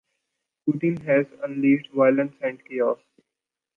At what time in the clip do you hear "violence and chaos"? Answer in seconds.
1.93-2.97